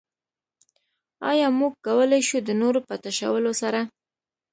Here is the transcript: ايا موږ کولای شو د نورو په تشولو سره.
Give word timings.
ايا 1.29 1.47
موږ 1.59 1.73
کولای 1.85 2.21
شو 2.27 2.37
د 2.43 2.49
نورو 2.61 2.79
په 2.87 2.95
تشولو 3.03 3.51
سره. 3.61 3.81